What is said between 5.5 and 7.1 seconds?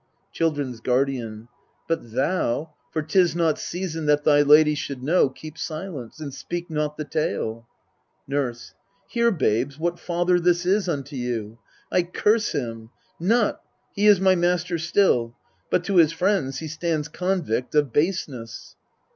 silence, and speak not the